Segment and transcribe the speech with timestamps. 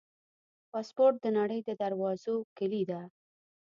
[0.71, 3.01] پاسپورټ د نړۍ د دروازو کلي ده.